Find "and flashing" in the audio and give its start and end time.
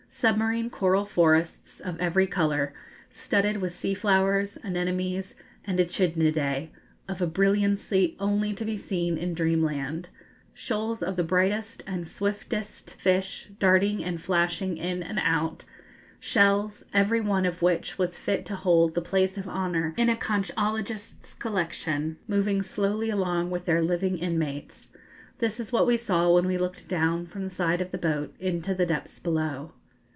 14.03-14.77